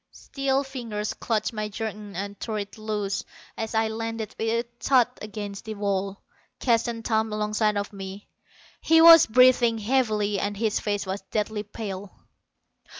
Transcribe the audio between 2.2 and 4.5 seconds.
tore it loose as I landed